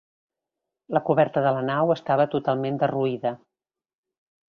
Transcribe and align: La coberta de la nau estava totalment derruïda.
La 0.97 1.01
coberta 1.09 1.43
de 1.47 1.51
la 1.57 1.61
nau 1.67 1.93
estava 1.97 2.25
totalment 2.37 2.81
derruïda. 2.85 3.35